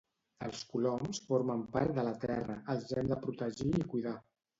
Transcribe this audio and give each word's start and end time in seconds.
Els 0.43 0.61
coloms 0.69 1.19
formen 1.27 1.61
part 1.75 1.93
de 1.97 2.05
la 2.07 2.13
terra, 2.23 2.55
els 2.75 2.89
hem 3.03 3.13
de 3.13 3.19
protegir 3.27 3.69
i 3.81 3.83
cuidar 3.93 4.15